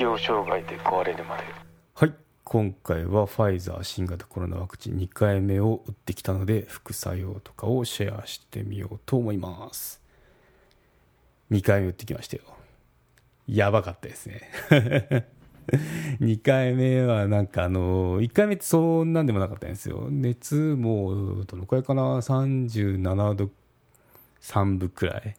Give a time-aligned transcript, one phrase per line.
[0.00, 1.42] 適応障害で壊れるまで。
[1.92, 2.14] はい。
[2.42, 10.00] 今回はファイザー新型コロナワクチン2回目を打ってきたので副作用とかをシェアしてみようと思います。
[11.50, 12.44] 2回目打ってきましたよ。
[13.46, 14.40] やばかったですね。
[16.20, 20.08] 2回目はなんかあの1回目ってそんなんでもなかったんですよ。
[20.08, 23.50] 熱もどのくらいかな？37度
[24.40, 25.36] 3分くらい。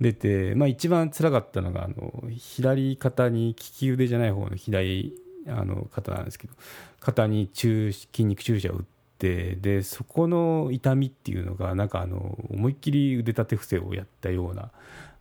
[0.00, 5.14] 出て、まあ、一番辛かったのがあの左肩に利き腕じゃない方の左
[5.48, 6.54] あの肩なんですけど
[7.00, 8.84] 肩に注筋肉注射を打っ
[9.18, 14.70] てでそこの痛みっていうのがなんかあの思いっきり腕立て伏せをやったような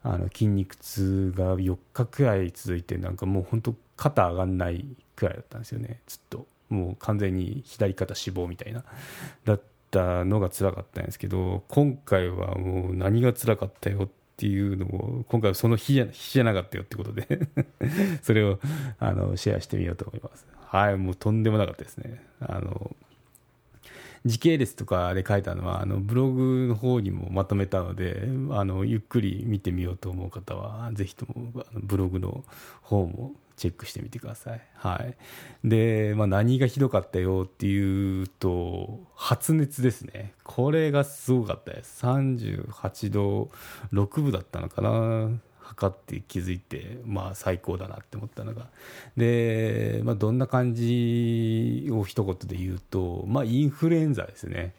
[0.03, 4.85] あの筋肉痛が4日くらい続いてなんかもう本当肩上がんない
[5.15, 6.01] くらいだったんですよね。
[6.07, 6.47] ずっと。
[6.69, 8.83] もう完全に左肩脂肪みたいな。
[9.45, 14.07] だったのが辛かったんですけど今回はもう何が辛かったよっ
[14.37, 17.47] ていうのを今回はその日じゃ日じゃなかったよってことで
[18.21, 18.59] それを
[18.99, 20.45] あのシェアしてみようと思います。
[20.67, 22.23] はいもうとんでもなかったですね。
[22.39, 22.95] あの
[24.25, 32.43] 時系列とかで書いたのはあのブログの方にもまとめたのであのゆっくり見てみようと思う方はぜひともあのブログの
[32.81, 34.61] 方もチェックしてみてください。
[34.75, 35.15] はい。
[35.67, 40.33] で、まあ、何がひどかったよっていうと、発熱ですね。
[40.43, 42.05] これがすごかったです。
[42.05, 43.49] 38度
[43.91, 45.31] 6分だったのかな。
[45.59, 48.67] 測って気づいて、まあ、最高だなって思ったのが。
[49.17, 54.73] で、まあ、どんな感じを一言で言うと、まあ、インフルエンザですね。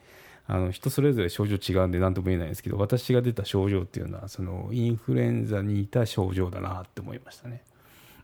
[0.47, 7.63] あの人それぞれ症状違うんで何とも言えないんですけど私が出た症状っていうのはそのインフルエンザに似た症状だなって思いましたね。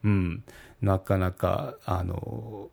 [0.04, 0.44] うん、
[0.82, 2.70] なかなかあの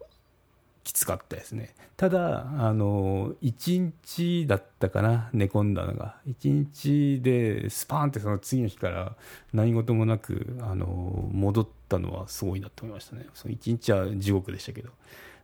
[0.83, 1.73] きつかったですね。
[1.95, 6.17] ただあの1日だったかな寝込んだのが。
[6.27, 9.15] 1日でスパーンってその次の日から
[9.53, 13.27] 何事もなくあの戻ったのはすごいなと思いましたね。
[13.33, 14.89] その1日は地獄でしたけど。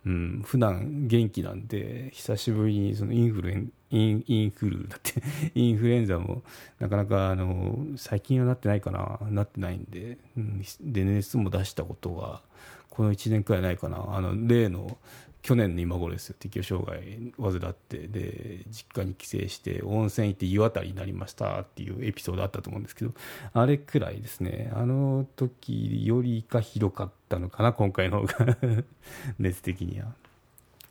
[0.08, 5.22] うん、普段元気なんで久しぶりにそのインフルエンインインフルだって
[5.54, 6.44] インフルエンザも
[6.80, 12.42] なかなかあの最近はなってないかななってないんで、うん、で熱も出したことは
[12.90, 14.06] この1年くらいないかな。
[14.10, 14.98] あの例の
[15.42, 16.36] 去年の今頃ですよ。
[16.40, 23.14] 適応障害患ってで実家に帰省して温泉行って湯あたりになりましたっていうエピソードあったと思うんですけど
[23.54, 24.72] あれくらいですね。
[24.76, 28.58] あの時よりかひどかったのかな今回の方が。
[29.40, 30.14] 熱的には。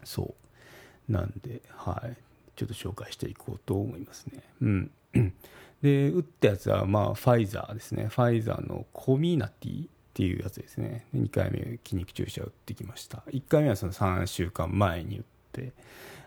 [0.04, 0.34] そ
[1.08, 1.12] う。
[1.12, 2.16] なんではい。
[2.56, 4.42] ちょっと紹介していこうと思いますね。
[4.62, 4.90] うん。
[5.82, 8.06] で打ったやつはまあファイザーですね。
[8.06, 11.04] ファイザーのコミナティっていうやつですね。
[11.12, 13.22] で2回目筋肉注射打ってきました。
[13.28, 15.72] 1回目はその3週間前に打って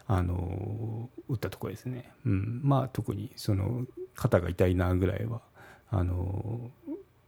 [0.06, 5.42] あの打ったところですね、うん、まあ特にその肩が痛いなぐらいは
[5.90, 6.70] あの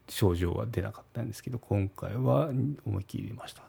[0.07, 2.49] 症状は出なかったんですけど今回は
[2.85, 3.63] 思いっきりました。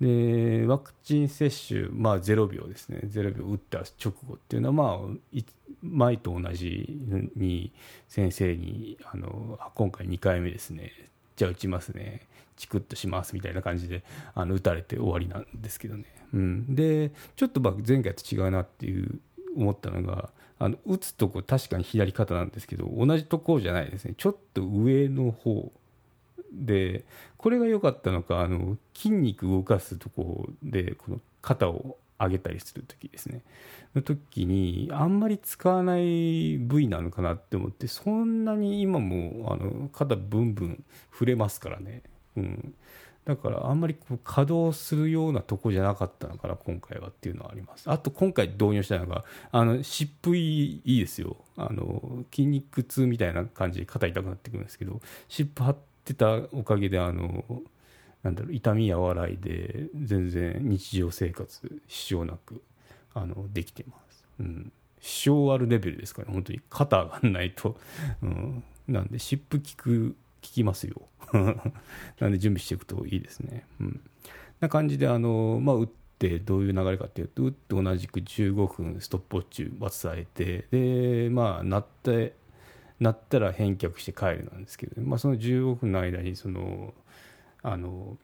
[0.00, 3.02] でワクチン接種、まあ、0秒ですね。
[3.04, 5.42] 0秒打った直後っていうのは、まあ、
[5.80, 6.98] 前と同じ
[7.36, 7.72] に
[8.08, 10.90] 先生にあの今回2回目ですね。
[11.36, 12.22] じゃあ打ちますね。
[12.56, 14.02] チクッとしますみたいな感じで
[14.34, 19.20] あの打たれて終わりなんですけどね、うん、でちょっと前回と違うなっていう
[19.56, 24.14] 思ったのがあの打つとこ確かに左肩なんですけど同じとこじゃないですね。
[24.16, 25.70] ちょっと上の方
[26.52, 27.04] で
[27.36, 33.42] これが良かったのかあの筋肉動かすところでこの肩を上げたりする時ですね。
[33.94, 42.02] の時にあんまり使わない部位なのかなって思ってそんなに今もあの肩ブンブン触れますからね、
[42.36, 42.74] うん、
[43.24, 47.90] だからあんまりこう稼働するようなとこじゃなかったのかな今回はっていうのはあります。
[47.90, 51.36] あと今回導入したのがあの湿布いいですよ。
[51.56, 57.44] あの筋肉痛みたいな感じで肩痛くなってくるんですけど湿布貼ってたおかげであの
[58.22, 62.62] なんだろう痛み和らいで全然日常生活支障なく
[63.14, 66.60] あのできてます、うん、支障あるレベルですから、ね、本当に。
[66.68, 67.76] 肩上がんないと、
[68.22, 71.02] うん、なんで湿布効く効きますよ。
[72.20, 74.00] なんで準備していくといいですね、うん、
[74.60, 82.34] な感じであの、まあ、打ってどういう流れかっていうと打って同じく15分ストップウォッチ渡されてでまあ鳴って
[83.00, 86.94] 鳴ったら返却して帰るなんですけど、まあ、その15分の間にその
[87.66, 88.16] あの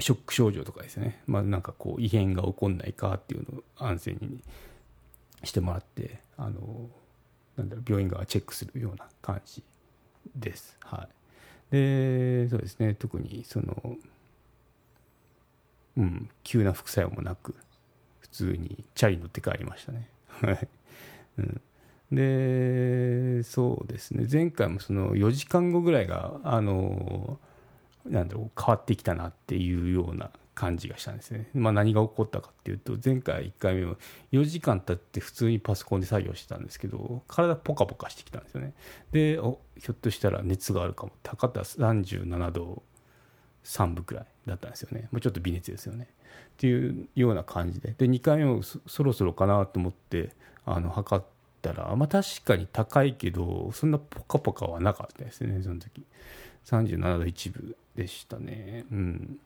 [0.00, 4.40] ショック症状とかですね、まあ、なんかこう異変が起こんないかっていうのを安静に
[5.44, 6.90] してもらってあの
[7.56, 9.62] なんだろう病院側がチェックするような感じ
[10.34, 10.76] です。
[10.80, 11.08] は
[11.70, 12.94] い、でそうですね。
[12.94, 13.96] 特にその、
[15.98, 17.54] うん、急な副作用もなく
[18.18, 20.08] 普通にチャリ乗って帰りましたね。
[21.38, 21.60] うん、
[22.10, 24.26] でそうですね。
[24.28, 27.38] 前回もその4時間後ぐらいがあの
[28.06, 31.48] なんだろう変わってきたなっていうような感じがしたんですね。
[31.54, 33.96] まあ、何が起こったかっていうと前回1回目は
[34.32, 38.74] 4時間経って普通にパソコンで作業してたんですけど体ポカポカしてきたんですよね。
[39.12, 41.12] でおひょっとしたら熱があるかも。
[41.22, 42.82] 高田37度
[43.64, 45.08] 3分くらいだったんですよね。
[45.10, 46.08] もうちょっと微熱ですよね。
[46.10, 47.94] っていうような感じで。
[47.96, 50.34] で2回目もそろそろかなと思って
[50.66, 51.24] あの測っ
[51.62, 56.04] たらまあ確かに高いけどそんなポカポカはなかったですねその時。
[56.66, 58.84] 37度1分でしたね。
[58.90, 59.38] うん。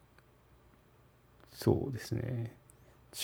[1.52, 2.54] そうですね。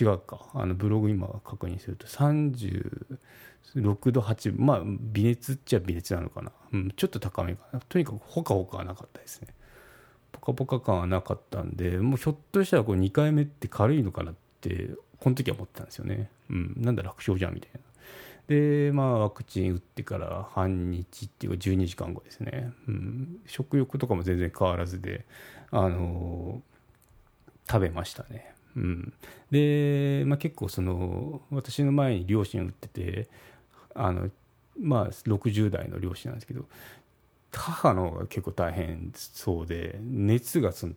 [0.01, 0.49] 違うか。
[0.55, 7.81] あのブログ今確認すると36度8分まあ微熱っちゃ微熱なのかな、うん、ちょっと高めかな。
[7.81, 9.49] とにかくほかほかはなかったですね。
[10.33, 14.91] ポカポカ感はなかったんでもうひょっとしたらこれ2回目って軽いのかなって
[15.21, 17.81] この時は思ってたんですよね、うん、なんだ楽勝じゃんみたいな。
[18.53, 25.25] でまあワクチン打ってから半日っていうか12時間後ですね、うん、食欲とかも全然変わらずで
[25.71, 28.53] あのー、食べましたね。
[28.77, 29.13] うん、
[29.51, 33.29] で、まあ、結構その私の前に両親打ってて
[33.95, 34.29] あの
[34.79, 36.67] まあ60代の両親なんですけど
[37.53, 40.95] 母の方が結構大変そうで熱がその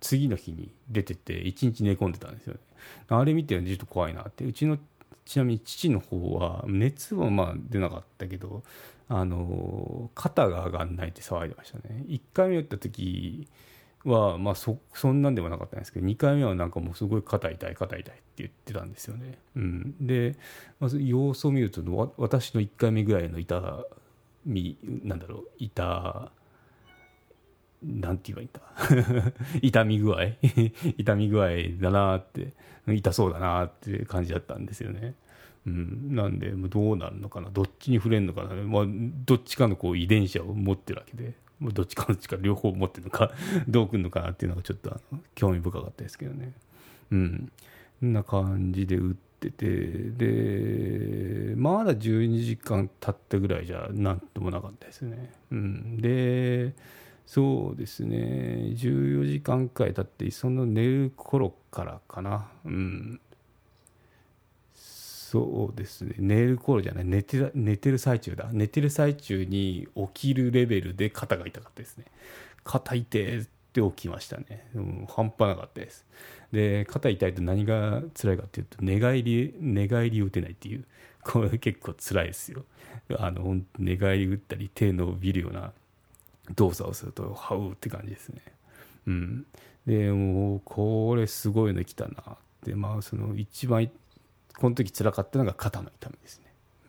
[0.00, 2.60] 次の日に出てて1日寝込んでたんですよね。
[3.08, 4.44] あれ見てちょっと怖いなって。
[4.44, 4.78] うちの
[5.24, 8.62] ちなみに父の方は熱はまあ出なかったけど
[9.08, 12.04] あの肩が上がんないって騒いでましたね。
[12.08, 13.48] 1回目打った時
[14.04, 20.36] はまあそそんなんでもなかったんですけど2回目はなんかもうすごい肩痛い肩痛いって言ってたんですよね、うん、で、
[20.80, 23.84] まず様子を見ると私の1回目ぐらいの痛
[24.44, 26.32] みなんだろう痛
[27.82, 29.32] なんて言えばいいんだ
[29.62, 30.18] 痛み具合。
[30.98, 31.48] 痛み具合
[31.80, 32.52] だなって。
[32.86, 35.14] 痛そうだなって感じだったんですよね。
[35.66, 37.50] うん、なんでどうなるのかな。
[37.50, 38.84] どっちに触れるのかな、まあ、
[39.24, 41.34] どっちかのこう遺伝子を持ってるわけで。
[41.60, 43.30] どっちかの力両方持ってるのか。
[43.68, 45.00] どうくるのかなっていうのがちょっと
[45.34, 46.52] 興味深かったですけどね。
[47.12, 47.52] うん、
[48.00, 49.66] そんな感じで打ってて。
[50.10, 55.32] でまだ12時間経ったぐらいじゃなんともなかったですね。
[55.50, 56.74] うん、で
[57.26, 58.16] そうですね。
[58.74, 62.48] 14時間くらい経ってその寝る頃からかな。
[62.64, 63.20] うん。
[64.74, 66.14] そうですね。
[66.18, 67.04] 寝る頃じゃない。
[67.04, 68.50] 寝て寝てる最中だ。
[68.52, 72.04] 寝てる最中に起きるレベルで肩が痛かったですね。
[72.64, 76.04] 肩痛って起きましたね、うん、半端なかったです。
[76.52, 80.84] で肩痛いと何が辛いかっていうと寝返り寝返り打てないっていう。
[81.24, 82.64] これ結構辛いですよ。
[83.16, 85.72] あの寝返り打ったり手伸びるような
[86.54, 88.42] 動作をするとハウって感じですね。
[89.06, 89.46] うん。
[89.86, 92.74] でもうこれすごいの来たなって。
[92.74, 93.90] まあその一番
[94.58, 96.44] この時辛かったのが肩の痛みですね、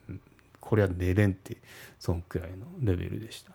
[0.10, 0.22] うん、
[0.60, 1.58] これは寝れんって
[2.00, 3.52] そんくらいのレベルでした。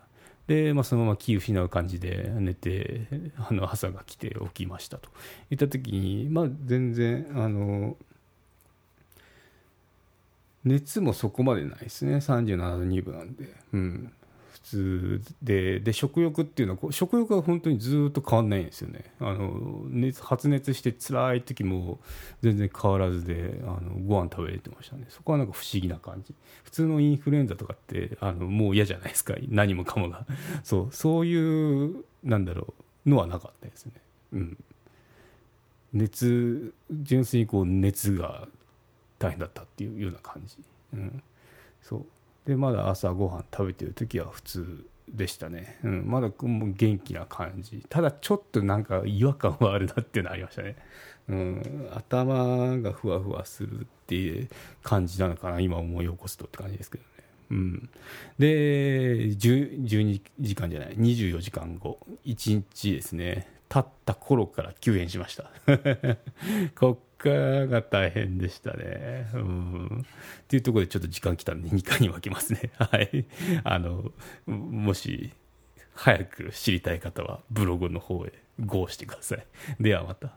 [0.47, 3.07] で、まあ、そのまま気を失う感じで寝て
[3.37, 5.09] あの朝が来て起きましたと。
[5.51, 7.95] いった時に、まあ、全然あの
[10.65, 12.15] 熱もそこまでないですね。
[12.15, 14.11] 37度2分なんで、うん、
[15.41, 19.13] でで食欲っていうのは食欲は本当にずっと変わんないんですよね。
[19.19, 21.99] あの熱発熱して辛い時も
[22.41, 25.05] 全然変わらずであのご飯食べれてましたね。
[25.09, 26.33] そこはなんか不思議な感じ。
[26.63, 29.35] 普通のインフルエンザとかってあのもう嫌じゃないですか。
[29.47, 30.25] 何もかもが。
[30.63, 32.73] そうそういうなんだろ
[33.05, 33.93] うのはなかったですね。
[34.33, 34.57] うん。
[35.93, 38.47] 熱純粋にこう熱が
[39.17, 40.57] 大変だったっていうような感じ、
[40.93, 41.23] うん、
[41.81, 42.05] そう。
[42.49, 47.85] でまだ朝ごはん食べてる時は普通でしたね、うん、まだ元気な感じ。
[47.89, 50.75] ただちょっとなんか違和感はあるなっていうのありましたね、
[51.27, 54.49] うん、頭がふわふわするっていう
[54.81, 55.59] 感じなのかな。
[55.59, 57.09] 今思い起こすとって感じですけどね。
[57.51, 57.89] うん、
[58.39, 60.97] で12時間じゃない。
[60.97, 61.99] 24時間後。
[62.25, 63.47] 1日ですね。
[63.69, 65.51] 経った頃から休園しました。
[66.73, 69.29] こ が大変でしたね。
[69.33, 70.05] うん。
[70.43, 72.71] っていうところでちょっと時間来たんで2回に分けますね。
[72.77, 73.25] はい。
[73.63, 74.11] あの、
[74.47, 75.31] もし、
[75.93, 79.45] 早く知りたい方はブログの方へ GO してください。
[79.79, 80.31] ではまた。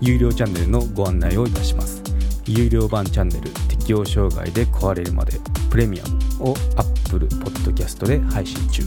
[0.00, 2.02] 有料チャンネルのご案内をいたします。
[2.46, 5.38] 有料版チャンネル適応障害で壊れるまで
[5.70, 8.82] プレミアムを Apple Podcast で配信中。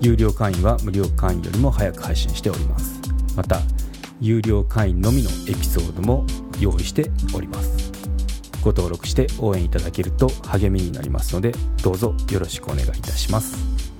[0.00, 3.00] 有料会員は無料会員よりも早く配信しております。
[3.36, 3.60] また、
[4.22, 6.24] 有料会員のみのエピソードも
[6.60, 7.90] 用意しております。
[8.62, 11.52] ご登録して応援いただけると励みになりますので
[11.82, 13.91] どうぞよろしくお願いいたします。